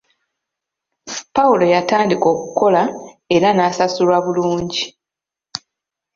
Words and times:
Pawulo 1.35 1.63
yatandika 1.73 2.25
okukola 2.35 2.81
era 3.35 3.47
ng'asasulwa 3.53 4.17
bulungi. 4.25 4.83